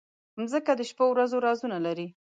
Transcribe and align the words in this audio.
مځکه 0.39 0.71
د 0.75 0.81
شپو 0.89 1.05
ورځو 1.11 1.37
رازونه 1.45 1.77
لري. 1.85 2.07